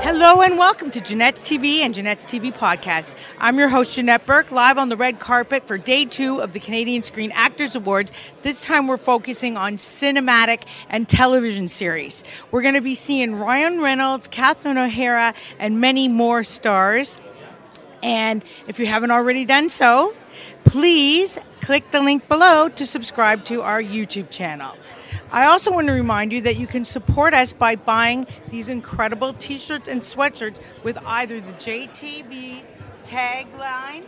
Hello 0.00 0.40
and 0.40 0.58
welcome 0.58 0.90
to 0.92 1.00
Jeanette's 1.00 1.42
TV 1.42 1.80
and 1.80 1.94
Jeanette's 1.94 2.24
TV 2.24 2.50
podcast. 2.50 3.14
I'm 3.38 3.58
your 3.58 3.68
host, 3.68 3.92
Jeanette 3.92 4.24
Burke, 4.24 4.50
live 4.50 4.78
on 4.78 4.88
the 4.88 4.96
red 4.96 5.18
carpet 5.18 5.66
for 5.66 5.76
day 5.76 6.06
two 6.06 6.40
of 6.40 6.54
the 6.54 6.60
Canadian 6.60 7.02
Screen 7.02 7.30
Actors 7.34 7.76
Awards. 7.76 8.10
This 8.42 8.62
time 8.62 8.86
we're 8.86 8.96
focusing 8.96 9.58
on 9.58 9.76
cinematic 9.76 10.62
and 10.88 11.06
television 11.06 11.68
series. 11.68 12.24
We're 12.50 12.62
going 12.62 12.76
to 12.76 12.80
be 12.80 12.94
seeing 12.94 13.34
Ryan 13.34 13.82
Reynolds, 13.82 14.26
Catherine 14.28 14.78
O'Hara, 14.78 15.34
and 15.58 15.82
many 15.82 16.08
more 16.08 16.44
stars. 16.44 17.20
And 18.02 18.44
if 18.66 18.78
you 18.78 18.86
haven't 18.86 19.10
already 19.10 19.44
done 19.44 19.68
so, 19.68 20.14
please 20.64 21.38
click 21.60 21.90
the 21.90 22.00
link 22.00 22.28
below 22.28 22.68
to 22.68 22.86
subscribe 22.86 23.44
to 23.46 23.62
our 23.62 23.82
YouTube 23.82 24.30
channel. 24.30 24.76
I 25.30 25.46
also 25.46 25.70
want 25.70 25.88
to 25.88 25.92
remind 25.92 26.32
you 26.32 26.40
that 26.42 26.56
you 26.56 26.66
can 26.66 26.84
support 26.84 27.34
us 27.34 27.52
by 27.52 27.76
buying 27.76 28.26
these 28.50 28.68
incredible 28.68 29.34
t 29.34 29.58
shirts 29.58 29.88
and 29.88 30.00
sweatshirts 30.00 30.60
with 30.82 30.98
either 31.04 31.40
the 31.40 31.52
JTV 31.52 32.62
tagline 33.04 34.06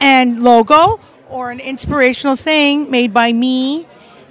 and 0.00 0.42
logo 0.42 1.00
or 1.28 1.50
an 1.50 1.58
inspirational 1.58 2.36
saying 2.36 2.90
made 2.90 3.12
by 3.12 3.32
me 3.32 3.86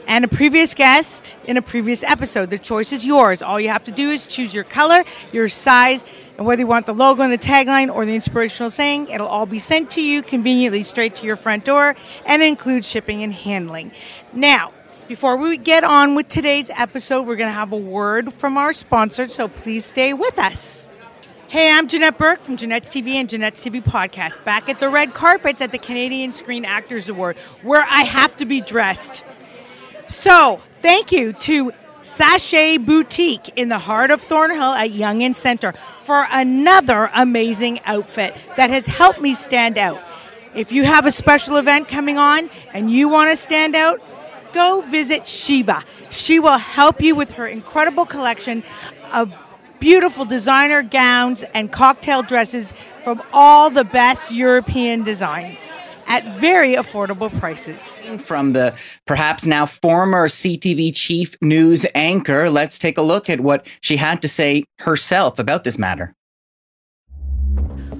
and 0.07 0.23
a 0.23 0.27
previous 0.27 0.73
guest 0.73 1.35
in 1.45 1.57
a 1.57 1.61
previous 1.61 2.03
episode. 2.03 2.49
The 2.49 2.57
choice 2.57 2.91
is 2.91 3.05
yours. 3.05 3.41
All 3.41 3.59
you 3.59 3.69
have 3.69 3.83
to 3.85 3.91
do 3.91 4.09
is 4.09 4.25
choose 4.25 4.53
your 4.53 4.63
color, 4.63 5.03
your 5.31 5.49
size, 5.49 6.05
and 6.37 6.45
whether 6.45 6.61
you 6.61 6.67
want 6.67 6.85
the 6.85 6.93
logo 6.93 7.23
and 7.23 7.31
the 7.31 7.37
tagline 7.37 7.93
or 7.93 8.05
the 8.05 8.13
inspirational 8.13 8.69
saying, 8.69 9.07
it'll 9.09 9.27
all 9.27 9.45
be 9.45 9.59
sent 9.59 9.91
to 9.91 10.01
you 10.01 10.21
conveniently 10.21 10.83
straight 10.83 11.15
to 11.17 11.25
your 11.25 11.35
front 11.35 11.65
door 11.65 11.95
and 12.25 12.43
include 12.43 12.83
shipping 12.85 13.23
and 13.23 13.33
handling. 13.33 13.91
Now, 14.33 14.73
before 15.07 15.37
we 15.37 15.57
get 15.57 15.83
on 15.83 16.15
with 16.15 16.27
today's 16.27 16.69
episode, 16.71 17.27
we're 17.27 17.35
going 17.35 17.49
to 17.49 17.53
have 17.53 17.71
a 17.71 17.77
word 17.77 18.33
from 18.33 18.57
our 18.57 18.73
sponsor, 18.73 19.27
so 19.27 19.47
please 19.47 19.85
stay 19.85 20.13
with 20.13 20.37
us. 20.39 20.85
Hey, 21.47 21.71
I'm 21.71 21.87
Jeanette 21.87 22.17
Burke 22.17 22.41
from 22.41 22.57
Jeanette's 22.57 22.89
TV 22.89 23.13
and 23.13 23.29
Jeanette's 23.29 23.63
TV 23.63 23.81
podcast, 23.81 24.43
back 24.43 24.67
at 24.67 24.79
the 24.79 24.89
red 24.89 25.13
carpets 25.13 25.61
at 25.61 25.71
the 25.71 25.77
Canadian 25.77 26.31
Screen 26.31 26.65
Actors 26.65 27.07
Award, 27.07 27.37
where 27.61 27.83
I 27.83 28.01
have 28.01 28.35
to 28.37 28.45
be 28.45 28.61
dressed. 28.61 29.23
So, 30.07 30.61
thank 30.81 31.11
you 31.11 31.33
to 31.33 31.71
Sachet 32.03 32.77
Boutique 32.77 33.49
in 33.55 33.69
the 33.69 33.79
heart 33.79 34.11
of 34.11 34.21
Thornhill 34.21 34.73
at 34.73 34.91
Yonge 34.91 35.23
and 35.23 35.35
Centre 35.35 35.73
for 36.01 36.27
another 36.29 37.09
amazing 37.13 37.79
outfit 37.85 38.35
that 38.55 38.69
has 38.69 38.85
helped 38.85 39.19
me 39.19 39.33
stand 39.33 39.77
out. 39.77 39.99
If 40.53 40.71
you 40.71 40.83
have 40.83 41.07
a 41.07 41.11
special 41.11 41.57
event 41.57 41.87
coming 41.87 42.17
on 42.17 42.49
and 42.73 42.91
you 42.91 43.09
want 43.09 43.31
to 43.31 43.37
stand 43.37 43.75
out, 43.75 43.99
go 44.53 44.81
visit 44.81 45.27
Sheba. 45.27 45.83
She 46.11 46.39
will 46.39 46.59
help 46.59 47.01
you 47.01 47.15
with 47.15 47.31
her 47.31 47.47
incredible 47.47 48.05
collection 48.05 48.63
of 49.11 49.33
beautiful 49.79 50.23
designer 50.23 50.83
gowns 50.83 51.43
and 51.55 51.71
cocktail 51.71 52.21
dresses 52.21 52.73
from 53.03 53.21
all 53.33 53.71
the 53.71 53.83
best 53.83 54.31
European 54.31 55.03
designs 55.03 55.79
at 56.07 56.37
very 56.37 56.75
affordable 56.75 57.37
prices. 57.39 57.77
From 58.23 58.53
the 58.53 58.75
perhaps 59.05 59.45
now 59.45 59.65
former 59.65 60.27
CTV 60.27 60.95
chief 60.95 61.35
news 61.41 61.85
anchor, 61.93 62.49
let's 62.49 62.79
take 62.79 62.97
a 62.97 63.01
look 63.01 63.29
at 63.29 63.39
what 63.39 63.67
she 63.81 63.97
had 63.97 64.21
to 64.21 64.27
say 64.27 64.65
herself 64.79 65.39
about 65.39 65.63
this 65.63 65.77
matter. 65.77 66.13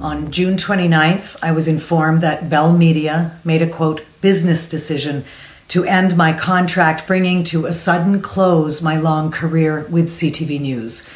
On 0.01 0.31
June 0.31 0.57
29th, 0.57 1.37
I 1.41 1.51
was 1.51 1.67
informed 1.67 2.21
that 2.21 2.49
Bell 2.49 2.73
Media 2.73 3.39
made 3.43 3.61
a 3.61 3.69
quote 3.69 4.01
business 4.21 4.67
decision 4.69 5.23
to 5.69 5.83
end 5.83 6.15
my 6.15 6.31
contract, 6.31 7.07
bringing 7.07 7.43
to 7.45 7.65
a 7.65 7.73
sudden 7.73 8.21
close 8.21 8.81
my 8.81 8.97
long 8.97 9.31
career 9.31 9.85
with 9.89 10.11
CTV 10.11 10.59
News. 10.61 11.09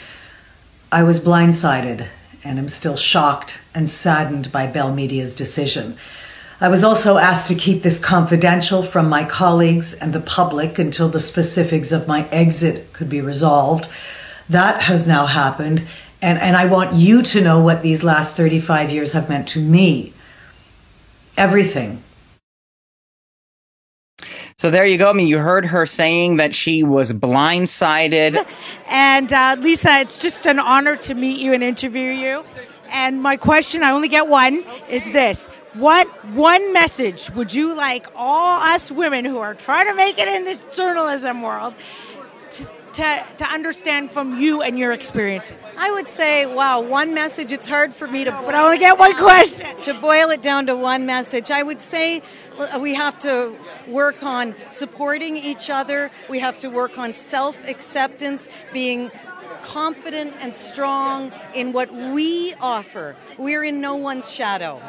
I 0.91 1.03
was 1.03 1.19
blindsided 1.19 2.07
and 2.43 2.57
am 2.57 2.69
still 2.69 2.97
shocked 2.97 3.61
and 3.75 3.89
saddened 3.89 4.51
by 4.51 4.65
Bell 4.65 4.93
Media's 4.93 5.35
decision. 5.35 5.97
I 6.61 6.67
was 6.67 6.83
also 6.83 7.17
asked 7.17 7.47
to 7.47 7.55
keep 7.55 7.83
this 7.83 7.99
confidential 7.99 8.83
from 8.83 9.07
my 9.07 9.23
colleagues 9.23 9.93
and 9.93 10.13
the 10.13 10.19
public 10.19 10.77
until 10.77 11.07
the 11.07 11.19
specifics 11.19 11.91
of 11.91 12.07
my 12.07 12.27
exit 12.29 12.91
could 12.91 13.09
be 13.09 13.21
resolved. 13.21 13.87
That 14.49 14.81
has 14.81 15.07
now 15.07 15.25
happened, 15.25 15.87
and, 16.21 16.37
and 16.39 16.57
I 16.57 16.65
want 16.65 16.95
you 16.95 17.21
to 17.21 17.41
know 17.41 17.61
what 17.61 17.81
these 17.81 18.03
last 18.03 18.35
35 18.35 18.89
years 18.89 19.13
have 19.13 19.29
meant 19.29 19.47
to 19.49 19.61
me. 19.61 20.13
Everything 21.37 22.03
so 24.59 24.69
there 24.69 24.85
you 24.85 24.97
go. 24.97 25.09
I 25.09 25.13
mean, 25.13 25.27
you 25.27 25.37
heard 25.37 25.65
her 25.67 25.85
saying 25.85 26.35
that 26.35 26.53
she 26.53 26.83
was 26.83 27.13
blindsided. 27.13 28.45
and 28.89 29.31
uh, 29.31 29.55
Lisa, 29.57 29.99
it's 29.99 30.17
just 30.17 30.45
an 30.47 30.59
honor 30.59 30.97
to 30.97 31.13
meet 31.13 31.39
you 31.39 31.53
and 31.53 31.63
interview 31.63 32.11
you. 32.11 32.43
And 32.89 33.23
my 33.23 33.37
question, 33.37 33.83
I 33.83 33.91
only 33.91 34.09
get 34.09 34.27
one, 34.27 34.65
is 34.89 35.05
this. 35.11 35.47
What 35.73 36.07
one 36.33 36.73
message 36.73 37.29
would 37.31 37.53
you 37.53 37.75
like 37.75 38.07
all 38.15 38.59
us 38.59 38.91
women 38.91 39.23
who 39.23 39.37
are 39.37 39.53
trying 39.53 39.85
to 39.85 39.93
make 39.93 40.17
it 40.17 40.27
in 40.27 40.43
this 40.43 40.63
journalism 40.75 41.43
world 41.43 41.75
to, 42.93 43.25
to 43.37 43.45
understand 43.45 44.11
from 44.11 44.41
you 44.41 44.63
and 44.63 44.79
your 44.79 44.93
experience? 44.93 45.51
I 45.77 45.91
would 45.91 46.07
say, 46.07 46.47
wow, 46.47 46.81
one 46.81 47.13
message. 47.13 47.51
It's 47.51 47.67
hard 47.67 47.93
for 47.93 48.07
me 48.07 48.23
to. 48.23 48.31
but 48.31 48.55
I 48.55 48.63
only 48.63 48.79
get 48.79 48.97
one 48.97 49.15
question. 49.15 49.79
To 49.83 49.93
boil 49.93 50.31
it 50.31 50.41
down 50.41 50.65
to 50.65 50.75
one 50.75 51.05
message, 51.05 51.51
I 51.51 51.61
would 51.61 51.79
say 51.79 52.23
uh, 52.57 52.79
we 52.81 52.95
have 52.95 53.19
to 53.19 53.55
work 53.87 54.23
on 54.23 54.55
supporting 54.69 55.37
each 55.37 55.69
other. 55.69 56.09
We 56.29 56.39
have 56.39 56.57
to 56.59 56.69
work 56.69 56.97
on 56.97 57.13
self 57.13 57.63
acceptance, 57.67 58.49
being 58.73 59.11
confident 59.61 60.33
and 60.39 60.55
strong 60.55 61.31
in 61.53 61.73
what 61.73 61.93
we 61.93 62.55
offer. 62.59 63.15
We're 63.37 63.63
in 63.63 63.81
no 63.81 63.95
one's 63.95 64.31
shadow. 64.31 64.81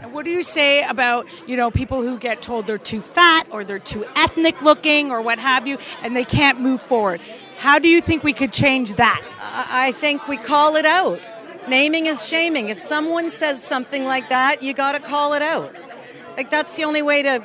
And 0.00 0.14
what 0.14 0.24
do 0.24 0.30
you 0.30 0.42
say 0.42 0.82
about, 0.82 1.26
you 1.46 1.56
know, 1.56 1.70
people 1.70 2.00
who 2.02 2.18
get 2.18 2.40
told 2.40 2.66
they're 2.66 2.78
too 2.78 3.02
fat 3.02 3.46
or 3.50 3.64
they're 3.64 3.78
too 3.78 4.06
ethnic 4.16 4.62
looking 4.62 5.10
or 5.10 5.20
what 5.20 5.38
have 5.38 5.66
you, 5.66 5.78
and 6.02 6.16
they 6.16 6.24
can't 6.24 6.60
move 6.60 6.80
forward? 6.80 7.20
How 7.58 7.78
do 7.78 7.88
you 7.88 8.00
think 8.00 8.24
we 8.24 8.32
could 8.32 8.52
change 8.52 8.94
that? 8.94 9.22
I 9.70 9.92
think 9.92 10.26
we 10.26 10.38
call 10.38 10.76
it 10.76 10.86
out. 10.86 11.20
Naming 11.68 12.06
is 12.06 12.26
shaming. 12.26 12.70
If 12.70 12.80
someone 12.80 13.28
says 13.28 13.62
something 13.62 14.06
like 14.06 14.30
that, 14.30 14.62
you 14.62 14.72
got 14.72 14.92
to 14.92 15.00
call 15.00 15.34
it 15.34 15.42
out. 15.42 15.74
Like 16.36 16.48
that's 16.48 16.74
the 16.76 16.84
only 16.84 17.02
way 17.02 17.22
to 17.22 17.44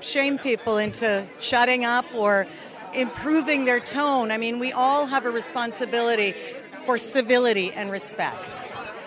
shame 0.00 0.38
people 0.38 0.78
into 0.78 1.26
shutting 1.38 1.84
up 1.84 2.06
or 2.14 2.46
improving 2.94 3.66
their 3.66 3.80
tone. 3.80 4.30
I 4.30 4.38
mean, 4.38 4.58
we 4.58 4.72
all 4.72 5.04
have 5.06 5.26
a 5.26 5.30
responsibility 5.30 6.34
for 6.86 6.96
civility 6.96 7.70
and 7.72 7.90
respect. 7.90 8.64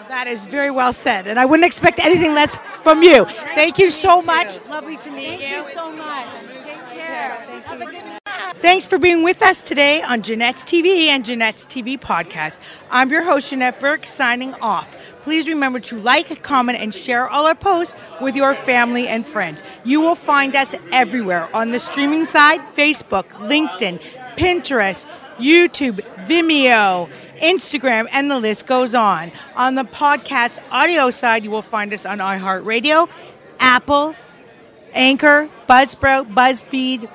That 0.07 0.27
is 0.27 0.45
very 0.45 0.71
well 0.71 0.93
said, 0.93 1.27
and 1.27 1.39
I 1.39 1.45
wouldn't 1.45 1.65
expect 1.65 1.99
anything 1.99 2.35
less 2.35 2.59
from 2.83 3.01
you. 3.01 3.25
Thank 3.25 3.79
you 3.79 3.89
so 3.89 4.21
much. 4.21 4.59
Lovely 4.69 4.97
to 4.97 5.09
meet 5.09 5.25
Thank 5.25 5.41
you. 5.41 5.47
Thank 5.47 5.67
you 5.69 5.73
so 5.73 5.91
much. 5.91 6.27
Take 6.63 6.99
care. 6.99 7.31
Have 7.65 7.81
a 7.81 7.85
good 7.85 8.05
night. 8.05 8.19
Thanks 8.61 8.85
for 8.85 8.97
being 8.97 9.23
with 9.23 9.41
us 9.41 9.63
today 9.63 10.01
on 10.01 10.21
Jeanette's 10.21 10.63
TV 10.63 11.07
and 11.07 11.25
Jeanette's 11.25 11.65
TV 11.65 11.99
podcast. 11.99 12.59
I'm 12.91 13.09
your 13.09 13.23
host, 13.23 13.49
Jeanette 13.49 13.79
Burke, 13.79 14.05
signing 14.05 14.53
off. 14.55 14.95
Please 15.23 15.47
remember 15.47 15.79
to 15.81 15.99
like, 15.99 16.41
comment, 16.43 16.79
and 16.79 16.93
share 16.93 17.27
all 17.27 17.45
our 17.47 17.55
posts 17.55 17.95
with 18.21 18.35
your 18.35 18.53
family 18.53 19.07
and 19.07 19.25
friends. 19.25 19.63
You 19.83 20.01
will 20.01 20.15
find 20.15 20.55
us 20.55 20.75
everywhere 20.91 21.49
on 21.55 21.71
the 21.71 21.79
streaming 21.79 22.25
side 22.25 22.61
Facebook, 22.75 23.25
LinkedIn, 23.39 24.01
Pinterest, 24.35 25.05
YouTube, 25.37 25.99
Vimeo, 26.25 27.09
Instagram, 27.35 28.07
and 28.11 28.29
the 28.29 28.39
list 28.39 28.65
goes 28.65 28.95
on. 28.95 29.31
On 29.55 29.75
the 29.75 29.83
podcast 29.83 30.59
audio 30.71 31.11
side, 31.11 31.43
you 31.43 31.51
will 31.51 31.61
find 31.61 31.93
us 31.93 32.05
on 32.05 32.19
iHeartRadio, 32.19 33.09
Apple, 33.59 34.15
Anchor, 34.93 35.49
Buzzsprout, 35.67 36.33
BuzzFeed, 36.33 37.09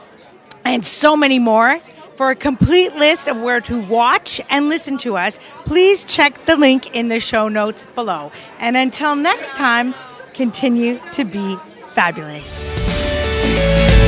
and 0.64 0.84
so 0.84 1.16
many 1.16 1.38
more. 1.38 1.80
For 2.16 2.30
a 2.30 2.36
complete 2.36 2.94
list 2.96 3.28
of 3.28 3.40
where 3.40 3.62
to 3.62 3.80
watch 3.80 4.42
and 4.50 4.68
listen 4.68 4.98
to 4.98 5.16
us, 5.16 5.38
please 5.64 6.04
check 6.04 6.44
the 6.44 6.54
link 6.54 6.94
in 6.94 7.08
the 7.08 7.18
show 7.18 7.48
notes 7.48 7.86
below. 7.94 8.30
And 8.58 8.76
until 8.76 9.16
next 9.16 9.54
time, 9.54 9.94
continue 10.34 11.00
to 11.12 11.24
be 11.24 11.56
fabulous. 11.94 13.99